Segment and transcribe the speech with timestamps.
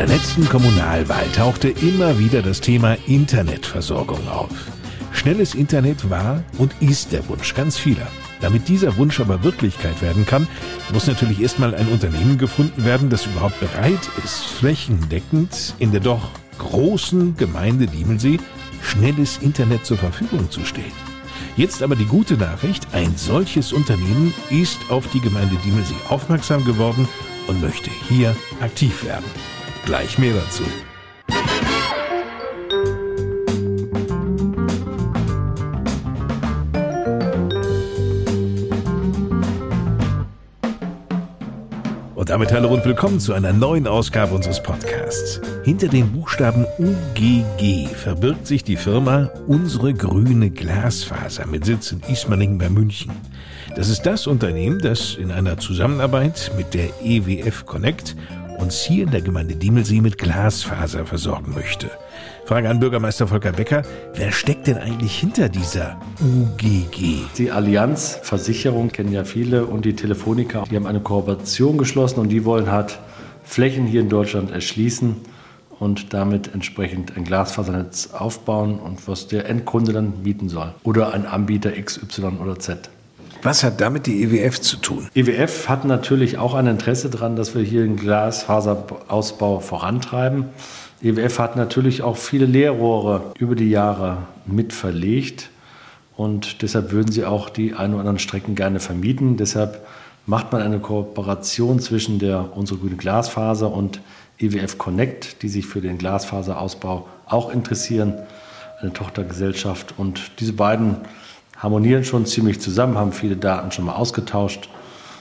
[0.00, 4.48] Der letzten Kommunalwahl tauchte immer wieder das Thema Internetversorgung auf.
[5.12, 8.06] Schnelles Internet war und ist der Wunsch ganz vieler.
[8.40, 10.48] Damit dieser Wunsch aber Wirklichkeit werden kann,
[10.90, 16.30] muss natürlich erstmal ein Unternehmen gefunden werden, das überhaupt bereit ist, flächendeckend in der doch
[16.56, 18.38] großen Gemeinde Diemelsee
[18.82, 20.86] schnelles Internet zur Verfügung zu stellen.
[21.58, 27.06] Jetzt aber die gute Nachricht, ein solches Unternehmen ist auf die Gemeinde Diemelsee aufmerksam geworden
[27.48, 29.26] und möchte hier aktiv werden.
[29.90, 30.62] Gleich mehr dazu.
[42.14, 45.40] Und damit hallo und willkommen zu einer neuen Ausgabe unseres Podcasts.
[45.64, 52.58] Hinter dem Buchstaben UGG verbirgt sich die Firma Unsere Grüne Glasfaser mit Sitz in Ismaningen
[52.58, 53.10] bei München.
[53.74, 58.14] Das ist das Unternehmen, das in einer Zusammenarbeit mit der EWF Connect
[58.60, 61.90] uns hier in der Gemeinde Diemelsee mit Glasfaser versorgen möchte.
[62.44, 63.82] Frage an Bürgermeister Volker Becker,
[64.14, 67.20] wer steckt denn eigentlich hinter dieser UGG?
[67.38, 72.28] Die Allianz Versicherung kennen ja viele und die Telefonica, die haben eine Kooperation geschlossen und
[72.28, 72.98] die wollen halt
[73.44, 75.16] Flächen hier in Deutschland erschließen
[75.78, 80.74] und damit entsprechend ein Glasfasernetz aufbauen und was der Endkunde dann bieten soll.
[80.84, 82.90] Oder ein Anbieter XY oder Z.
[83.42, 85.08] Was hat damit die EWF zu tun?
[85.14, 90.44] EWF hat natürlich auch ein Interesse daran, dass wir hier den Glasfaserausbau vorantreiben.
[91.02, 95.48] EWF hat natürlich auch viele Leerrohre über die Jahre mit verlegt
[96.16, 99.38] und deshalb würden sie auch die ein oder anderen Strecken gerne vermieten.
[99.38, 99.86] Deshalb
[100.26, 104.02] macht man eine Kooperation zwischen der unsere grüne Glasfaser und
[104.38, 108.18] EWF Connect, die sich für den Glasfaserausbau auch interessieren,
[108.82, 109.94] eine Tochtergesellschaft.
[109.96, 110.96] Und diese beiden
[111.60, 114.68] harmonieren schon ziemlich zusammen, haben viele Daten schon mal ausgetauscht,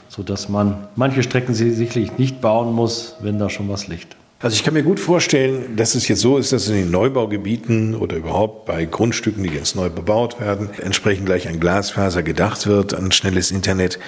[0.08, 4.16] sodass man manche Strecken sicherlich nicht bauen muss, wenn da schon was liegt.
[4.42, 7.94] Also ich kann mir gut vorstellen, dass es jetzt so ist, dass in den Neubaugebieten
[7.94, 12.94] oder überhaupt bei Grundstücken, die jetzt neu bebaut werden, entsprechend gleich an Glasfaser gedacht wird,
[12.94, 14.00] an schnelles Internet.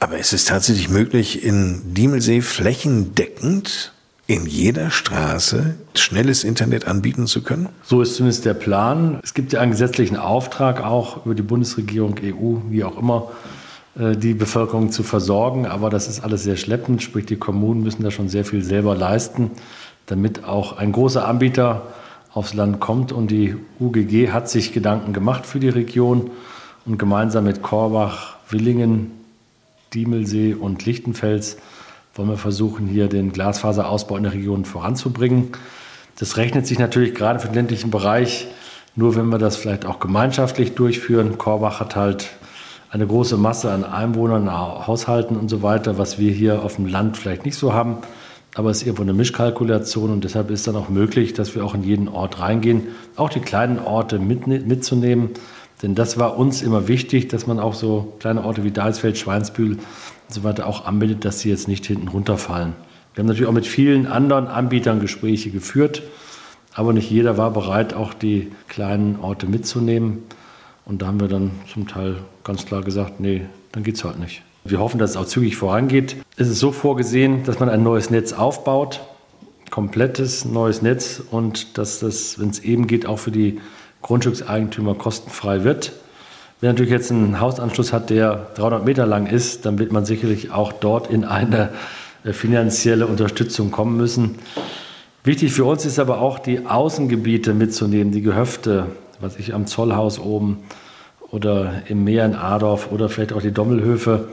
[0.00, 3.92] Aber ist es tatsächlich möglich, in Diemelsee flächendeckend
[4.28, 7.70] in jeder Straße schnelles Internet anbieten zu können?
[7.82, 9.18] So ist zumindest der Plan.
[9.24, 13.30] Es gibt ja einen gesetzlichen Auftrag auch über die Bundesregierung, EU, wie auch immer,
[13.98, 15.64] äh, die Bevölkerung zu versorgen.
[15.64, 18.94] Aber das ist alles sehr schleppend, sprich die Kommunen müssen da schon sehr viel selber
[18.94, 19.50] leisten,
[20.04, 21.86] damit auch ein großer Anbieter
[22.34, 23.12] aufs Land kommt.
[23.12, 26.30] Und die UGG hat sich Gedanken gemacht für die Region
[26.84, 29.10] und gemeinsam mit Korbach, Willingen,
[29.94, 31.56] Diemelsee und Lichtenfels
[32.18, 35.52] wollen wir versuchen, hier den Glasfaserausbau in der Region voranzubringen.
[36.18, 38.48] Das rechnet sich natürlich gerade für den ländlichen Bereich
[38.96, 41.38] nur, wenn wir das vielleicht auch gemeinschaftlich durchführen.
[41.38, 42.30] Korbach hat halt
[42.90, 47.16] eine große Masse an Einwohnern, Haushalten und so weiter, was wir hier auf dem Land
[47.16, 47.98] vielleicht nicht so haben.
[48.56, 51.74] Aber es ist irgendwo eine Mischkalkulation und deshalb ist dann auch möglich, dass wir auch
[51.74, 55.30] in jeden Ort reingehen, auch die kleinen Orte mit, mitzunehmen.
[55.82, 59.78] Denn das war uns immer wichtig, dass man auch so kleine Orte wie Dalsfeld, Schweinsbühl
[60.28, 62.74] und so weiter auch anbietet, dass sie jetzt nicht hinten runterfallen.
[63.14, 66.02] Wir haben natürlich auch mit vielen anderen Anbietern Gespräche geführt,
[66.74, 70.22] aber nicht jeder war bereit, auch die kleinen Orte mitzunehmen.
[70.84, 74.18] Und da haben wir dann zum Teil ganz klar gesagt, nee, dann geht es halt
[74.18, 74.42] nicht.
[74.64, 76.16] Wir hoffen, dass es auch zügig vorangeht.
[76.36, 79.00] Es ist so vorgesehen, dass man ein neues Netz aufbaut,
[79.70, 83.60] komplettes neues Netz und dass das, wenn es eben geht, auch für die
[84.02, 85.92] Grundstückseigentümer kostenfrei wird.
[86.60, 90.50] Wer natürlich jetzt einen Hausanschluss hat, der 300 Meter lang ist, dann wird man sicherlich
[90.50, 91.70] auch dort in eine
[92.24, 94.40] äh, finanzielle Unterstützung kommen müssen.
[95.22, 98.86] Wichtig für uns ist aber auch, die Außengebiete mitzunehmen, die Gehöfte,
[99.20, 100.58] was ich am Zollhaus oben
[101.30, 104.26] oder im Meer in Adorf oder vielleicht auch die Dommelhöfe,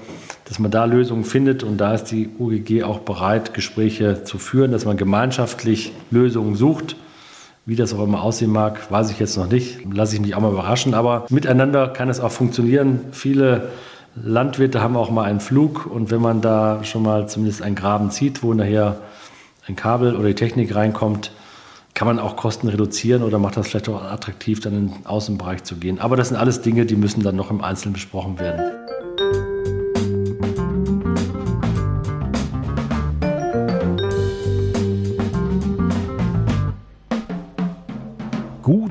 [0.46, 1.62] dass man da Lösungen findet.
[1.62, 6.96] Und da ist die UGG auch bereit, Gespräche zu führen, dass man gemeinschaftlich Lösungen sucht.
[7.68, 9.80] Wie das auch immer aussehen mag, weiß ich jetzt noch nicht.
[9.92, 10.94] Lasse ich mich auch mal überraschen.
[10.94, 13.00] Aber miteinander kann es auch funktionieren.
[13.12, 13.70] Viele
[14.16, 15.88] Landwirte haben auch mal einen Flug.
[15.88, 18.98] Und wenn man da schon mal zumindest einen Graben zieht, wo nachher
[19.68, 21.32] ein Kabel oder die Technik reinkommt,
[21.96, 25.64] kann man auch Kosten reduzieren oder macht das vielleicht auch attraktiv, dann in den Außenbereich
[25.64, 26.00] zu gehen.
[26.00, 28.62] Aber das sind alles Dinge, die müssen dann noch im Einzelnen besprochen werden.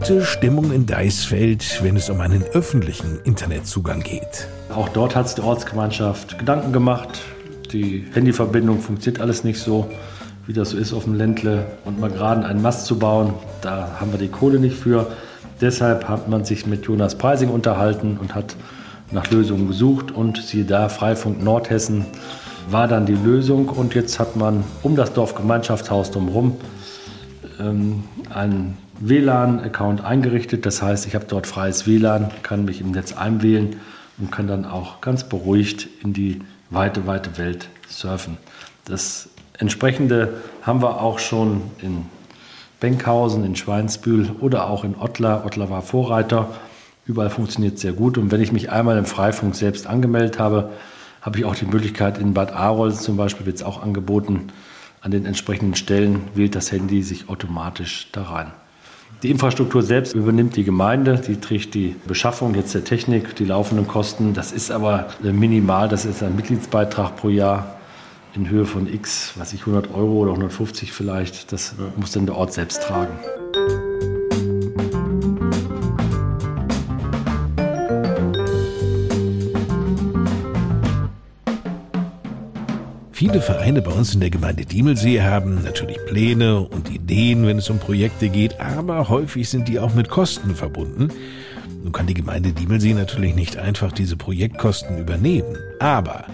[0.07, 4.49] Gute Stimmung in Deisfeld, wenn es um einen öffentlichen Internetzugang geht.
[4.75, 7.23] Auch dort hat sich die Ortsgemeinschaft Gedanken gemacht.
[7.73, 9.89] Die Handyverbindung funktioniert alles nicht so,
[10.47, 11.65] wie das so ist auf dem Ländle.
[11.87, 15.07] Und mal gerade einen Mast zu bauen, da haben wir die Kohle nicht für.
[15.63, 18.57] Deshalb hat man sich mit Jonas Preising unterhalten und hat
[19.11, 20.11] nach Lösungen gesucht.
[20.11, 22.05] Und siehe da, Freifunk Nordhessen
[22.69, 23.71] war dann die Lösung.
[23.71, 26.57] Und jetzt hat man um das Dorfgemeinschaftshaus drumherum
[27.59, 30.67] ähm, einen WLAN-Account eingerichtet.
[30.67, 33.77] Das heißt, ich habe dort freies WLAN, kann mich im Netz einwählen
[34.19, 38.39] und kann dann auch ganz beruhigt in die weite, weite Welt surfen.
[38.85, 42.07] Das entsprechende haben wir auch schon in
[42.81, 45.45] Benkhausen, in Schweinsbühl oder auch in Ottlar.
[45.47, 46.49] Ottlar war Vorreiter.
[47.07, 48.19] Überall funktioniert es sehr gut.
[48.19, 50.71] Und wenn ich mich einmal im Freifunk selbst angemeldet habe,
[51.21, 54.49] habe ich auch die Möglichkeit, in Bad Arolsen zum Beispiel wird es auch angeboten,
[55.01, 58.53] an den entsprechenden Stellen wählt das Handy sich automatisch da rein.
[59.23, 63.89] Die Infrastruktur selbst übernimmt die Gemeinde, die trägt die Beschaffung jetzt der Technik, die laufenden
[63.89, 64.35] Kosten.
[64.35, 67.77] Das ist aber minimal, das ist ein Mitgliedsbeitrag pro Jahr
[68.35, 71.53] in Höhe von x, was ich 100 Euro oder 150 vielleicht.
[71.53, 73.17] Das muss dann der Ort selbst tragen.
[83.35, 87.69] Viele Vereine bei uns in der Gemeinde Diemelsee haben natürlich Pläne und Ideen, wenn es
[87.69, 91.09] um Projekte geht, aber häufig sind die auch mit Kosten verbunden.
[91.83, 96.27] Nun kann die Gemeinde Diemelsee natürlich nicht einfach diese Projektkosten übernehmen, aber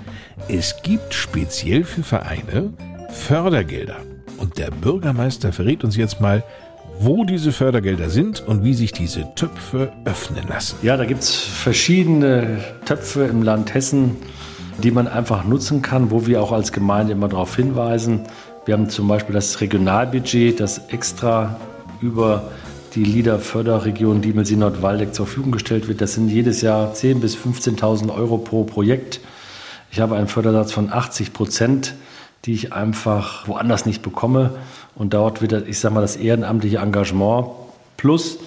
[0.49, 2.75] es gibt speziell für Vereine
[3.09, 3.97] Fördergelder.
[4.37, 6.45] Und der Bürgermeister verrät uns jetzt mal,
[6.99, 10.77] wo diese Fördergelder sind und wie sich diese Töpfe öffnen lassen.
[10.83, 14.17] Ja, da gibt es verschiedene Töpfe im Land Hessen
[14.81, 18.23] die man einfach nutzen kann, wo wir auch als Gemeinde immer darauf hinweisen.
[18.65, 21.57] Wir haben zum Beispiel das Regionalbudget, das extra
[22.01, 22.51] über
[22.95, 26.01] die LIDA-Förderregion Diemelsee-Nordwaldeck zur Verfügung gestellt wird.
[26.01, 29.21] Das sind jedes Jahr 10.000 bis 15.000 Euro pro Projekt.
[29.93, 31.95] Ich habe einen Fördersatz von 80 Prozent,
[32.45, 34.53] die ich einfach woanders nicht bekomme.
[34.95, 37.49] Und dort wird, ich sage mal, das ehrenamtliche Engagement
[37.97, 38.39] plus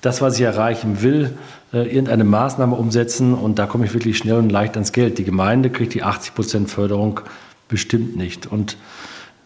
[0.00, 1.30] das, was ich erreichen will,
[1.72, 5.18] äh, irgendeine Maßnahme umsetzen und da komme ich wirklich schnell und leicht ans Geld.
[5.18, 7.20] Die Gemeinde kriegt die 80 Prozent Förderung
[7.68, 8.46] bestimmt nicht.
[8.46, 8.76] Und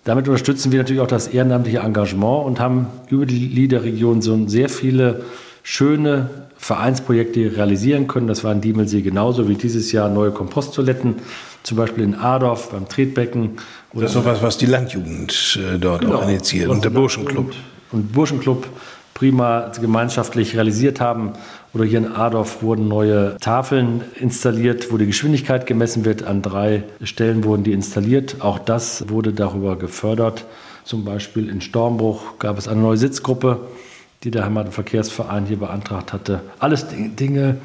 [0.04, 4.68] damit unterstützen wir natürlich auch das ehrenamtliche Engagement und haben über die LIDER-Region so sehr
[4.68, 5.24] viele
[5.62, 8.26] schöne Vereinsprojekte realisieren können.
[8.26, 11.16] Das war in Diemelsee genauso wie dieses Jahr neue Komposttoiletten,
[11.62, 13.58] zum Beispiel in Adorf beim Tretbecken.
[13.92, 16.16] das ist sowas, was die Landjugend äh, dort genau.
[16.16, 17.46] auch initiiert und, und der Burschenclub.
[17.46, 17.54] Und,
[17.92, 18.66] und Burschenclub
[19.22, 21.34] prima gemeinschaftlich realisiert haben.
[21.74, 26.24] Oder hier in Adorf wurden neue Tafeln installiert, wo die Geschwindigkeit gemessen wird.
[26.24, 28.38] An drei Stellen wurden die installiert.
[28.40, 30.44] Auch das wurde darüber gefördert.
[30.82, 33.60] Zum Beispiel in Stormbruch gab es eine neue Sitzgruppe,
[34.24, 36.40] die der Heimatverkehrsverein hier beantragt hatte.
[36.58, 37.58] Alles Dinge,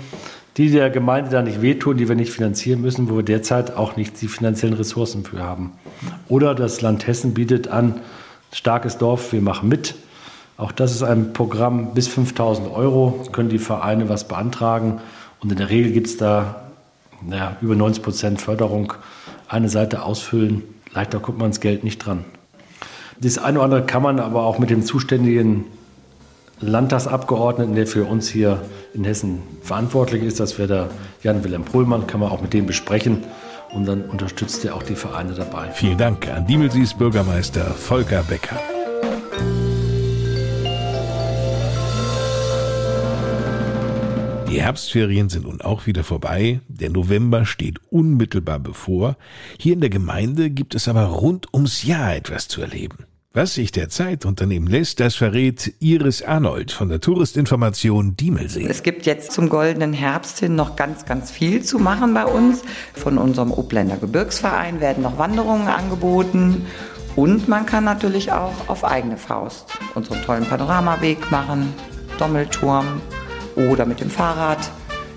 [0.58, 3.96] die der Gemeinde da nicht wehtun, die wir nicht finanzieren müssen, wo wir derzeit auch
[3.96, 5.72] nicht die finanziellen Ressourcen für haben.
[6.30, 8.02] Oder das Land Hessen bietet an,
[8.52, 9.96] starkes Dorf, wir machen mit.
[10.58, 15.00] Auch das ist ein Programm bis 5000 Euro, können die Vereine was beantragen.
[15.40, 16.68] Und in der Regel gibt es da
[17.22, 18.94] naja, über 90 Prozent Förderung.
[19.48, 20.64] Eine Seite ausfüllen,
[20.94, 22.26] leichter kommt man das Geld nicht dran.
[23.22, 25.66] Das eine oder andere kann man aber auch mit dem zuständigen
[26.60, 30.90] Landtagsabgeordneten, der für uns hier in Hessen verantwortlich ist, das wäre der
[31.22, 33.24] Jan-Wilhelm Pohlmann, kann man auch mit dem besprechen
[33.74, 35.70] und dann unterstützt er auch die Vereine dabei.
[35.72, 38.60] Vielen Dank an Diemelsees Bürgermeister Volker Becker.
[44.50, 46.62] Die Herbstferien sind nun auch wieder vorbei.
[46.70, 49.18] Der November steht unmittelbar bevor.
[49.60, 53.00] Hier in der Gemeinde gibt es aber rund ums Jahr etwas zu erleben.
[53.34, 58.66] Was sich derzeit unternehmen lässt, das verrät Iris Arnold von der Touristinformation Diemelsee.
[58.66, 62.64] Es gibt jetzt zum goldenen Herbst hin noch ganz, ganz viel zu machen bei uns.
[62.94, 66.66] Von unserem Obländer Gebirgsverein werden noch Wanderungen angeboten.
[67.18, 71.74] Und man kann natürlich auch auf eigene Faust unseren tollen Panoramaweg machen,
[72.18, 73.02] Dommelturm,
[73.58, 74.60] oder mit dem Fahrrad.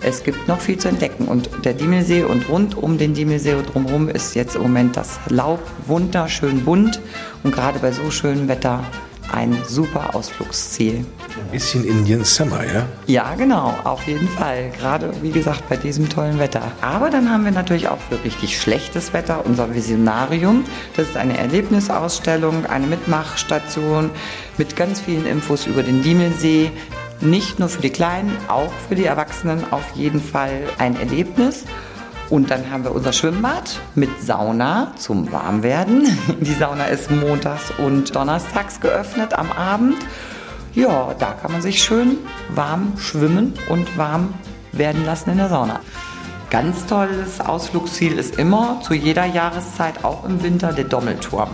[0.02, 3.72] Es gibt noch viel zu entdecken und der Diemelsee und rund um den Diemelsee und
[3.72, 7.00] drumherum ist jetzt im Moment das Laub wunderschön bunt
[7.44, 8.82] und gerade bei so schönem Wetter
[9.32, 11.04] ein super Ausflugsziel.
[11.38, 12.86] Ein bisschen Indian Summer, ja?
[13.06, 14.70] Ja, genau, auf jeden Fall.
[14.76, 16.62] Gerade, wie gesagt, bei diesem tollen Wetter.
[16.80, 20.64] Aber dann haben wir natürlich auch für richtig schlechtes Wetter unser Visionarium.
[20.96, 24.10] Das ist eine Erlebnisausstellung, eine Mitmachstation
[24.58, 26.72] mit ganz vielen Infos über den Diemelsee,
[27.20, 31.64] nicht nur für die Kleinen, auch für die Erwachsenen auf jeden Fall ein Erlebnis.
[32.30, 36.06] Und dann haben wir unser Schwimmbad mit Sauna zum Warmwerden.
[36.40, 39.96] Die Sauna ist montags und donnerstags geöffnet am Abend.
[40.72, 42.18] Ja, da kann man sich schön
[42.50, 44.34] warm schwimmen und warm
[44.70, 45.80] werden lassen in der Sauna.
[46.50, 51.50] Ganz tolles Ausflugsziel ist immer zu jeder Jahreszeit, auch im Winter, der Dommelturm.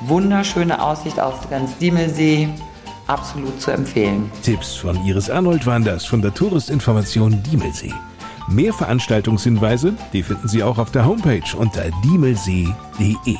[0.00, 2.48] Wunderschöne Aussicht auf den ganz Diemelsee,
[3.06, 4.30] absolut zu empfehlen.
[4.42, 7.92] Tipps von Iris Arnold waren das von der Touristinformation Diemelsee.
[8.48, 13.36] Mehr Veranstaltungshinweise, die finden Sie auch auf der Homepage unter diemelsee.de.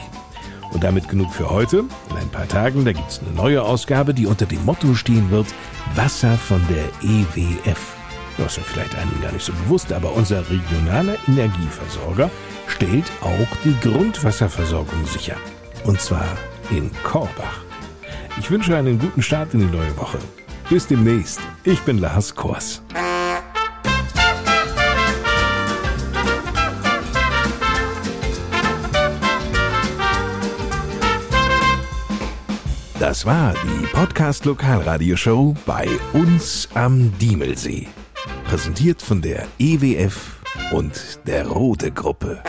[0.73, 1.81] Und damit genug für heute.
[2.11, 5.31] In ein paar Tagen, da gibt es eine neue Ausgabe, die unter dem Motto stehen
[5.31, 5.47] wird,
[5.95, 7.95] Wasser von der EWF.
[8.39, 12.31] Das ist ja vielleicht einigen gar nicht so bewusst, aber unser regionaler Energieversorger
[12.67, 15.37] stellt auch die Grundwasserversorgung sicher.
[15.85, 16.25] Und zwar
[16.71, 17.72] in Korbach.
[18.39, 20.19] Ich wünsche einen guten Start in die neue Woche.
[20.69, 21.41] Bis demnächst.
[21.65, 22.83] Ich bin Lars Kors.
[32.99, 37.89] Das war die Podcast Lokalradioshow bei uns am Diemelsee.
[38.45, 40.37] Präsentiert von der EWF
[40.71, 42.43] und der Rode Gruppe.